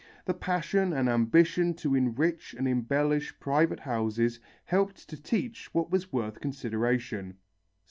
[0.25, 6.11] The passion and ambition to enrich and embellish private houses helped to teach what was
[6.11, 7.37] worth consideration.